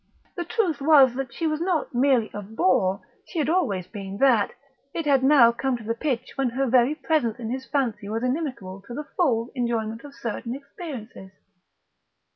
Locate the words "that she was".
1.13-1.61